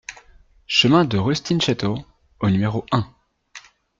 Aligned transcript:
Chemin 0.65 1.05
de 1.05 1.19
Rustinchetto 1.19 1.93
au 2.39 2.49
numéro 2.49 2.87
un 2.91 3.07